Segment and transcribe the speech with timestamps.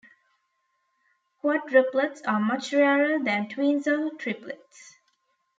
[1.43, 4.95] Quadruplets are much rarer than twins or triplets.